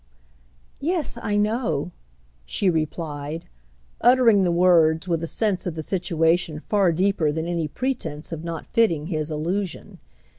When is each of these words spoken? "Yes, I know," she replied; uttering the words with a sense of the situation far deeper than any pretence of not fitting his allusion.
"Yes, 0.79 1.19
I 1.21 1.37
know," 1.37 1.91
she 2.43 2.71
replied; 2.71 3.45
uttering 4.03 4.43
the 4.43 4.51
words 4.51 5.07
with 5.07 5.21
a 5.23 5.27
sense 5.27 5.67
of 5.67 5.75
the 5.75 5.83
situation 5.83 6.59
far 6.59 6.91
deeper 6.91 7.31
than 7.31 7.45
any 7.45 7.67
pretence 7.67 8.31
of 8.31 8.43
not 8.43 8.65
fitting 8.65 9.05
his 9.05 9.29
allusion. 9.29 9.99